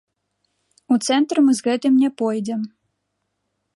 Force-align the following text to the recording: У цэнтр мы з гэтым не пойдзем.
У 0.95 0.97
цэнтр 1.09 1.35
мы 1.49 1.55
з 1.59 1.67
гэтым 1.67 1.93
не 2.05 2.09
пойдзем. 2.23 2.61